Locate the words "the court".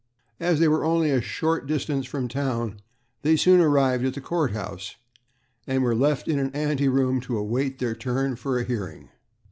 4.15-4.49